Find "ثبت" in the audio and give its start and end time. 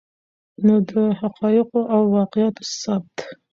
2.81-3.15